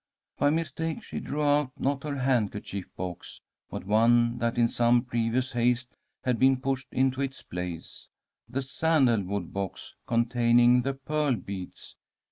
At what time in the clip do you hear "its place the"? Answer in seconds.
7.21-8.63